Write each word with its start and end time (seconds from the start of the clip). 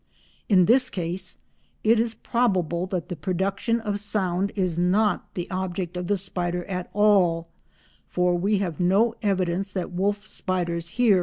In 0.49 0.65
this 0.65 0.89
case 0.89 1.37
it 1.83 1.99
is 1.99 2.15
probable 2.15 2.87
that 2.87 3.07
the 3.09 3.15
production 3.15 3.79
of 3.81 3.99
sound 3.99 4.51
is 4.55 4.75
not 4.75 5.31
the 5.35 5.47
object 5.51 5.95
of 5.95 6.07
the 6.07 6.17
spider 6.17 6.65
at 6.65 6.89
all, 6.93 7.47
for 8.09 8.33
we 8.35 8.57
have 8.57 8.79
no 8.79 9.13
evidence 9.21 9.71
that 9.71 9.91
wolf 9.91 10.25
spiders 10.25 10.87
hear. 10.97 11.19